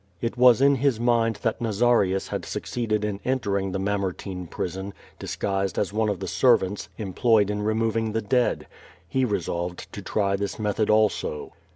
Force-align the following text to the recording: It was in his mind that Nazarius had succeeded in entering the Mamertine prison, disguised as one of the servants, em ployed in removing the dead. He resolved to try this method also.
It 0.19 0.35
was 0.35 0.61
in 0.61 0.77
his 0.77 0.99
mind 0.99 1.35
that 1.43 1.61
Nazarius 1.61 2.29
had 2.29 2.43
succeeded 2.43 3.05
in 3.05 3.19
entering 3.23 3.71
the 3.71 3.77
Mamertine 3.77 4.47
prison, 4.47 4.95
disguised 5.19 5.77
as 5.77 5.93
one 5.93 6.09
of 6.09 6.19
the 6.19 6.27
servants, 6.27 6.89
em 6.97 7.13
ployed 7.13 7.51
in 7.51 7.61
removing 7.61 8.11
the 8.13 8.21
dead. 8.23 8.65
He 9.07 9.25
resolved 9.25 9.93
to 9.93 10.01
try 10.01 10.35
this 10.37 10.57
method 10.57 10.89
also. 10.89 11.53